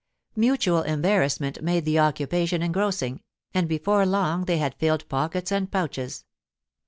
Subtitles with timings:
[0.35, 3.21] Mutual embarrassment made the occupation engrossing,
[3.53, 6.25] and before long they had filled pockets and pouches.